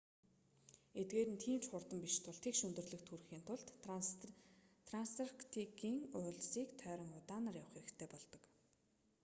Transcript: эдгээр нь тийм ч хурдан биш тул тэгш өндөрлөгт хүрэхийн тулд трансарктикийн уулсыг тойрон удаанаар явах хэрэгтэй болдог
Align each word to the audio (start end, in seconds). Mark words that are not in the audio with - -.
эдгээр 1.01 1.29
нь 1.33 1.41
тийм 1.43 1.57
ч 1.63 1.65
хурдан 1.71 1.99
биш 2.03 2.15
тул 2.25 2.37
тэгш 2.45 2.59
өндөрлөгт 2.67 3.07
хүрэхийн 3.09 3.43
тулд 3.47 3.67
трансарктикийн 4.89 5.97
уулсыг 6.17 6.69
тойрон 6.81 7.17
удаанаар 7.19 7.57
явах 7.61 7.73
хэрэгтэй 7.75 8.07
болдог 8.13 8.41